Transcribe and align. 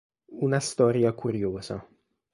Una 0.47 0.59
storia 0.59 1.13
curiosa". 1.13 1.77